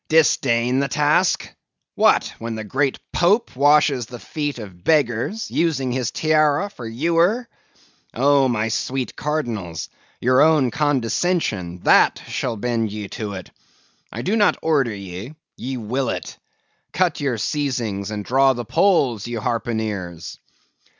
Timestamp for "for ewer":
6.71-7.47